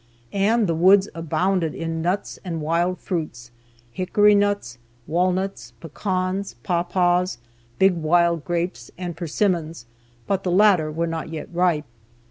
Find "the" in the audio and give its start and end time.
0.65-0.73, 10.43-10.49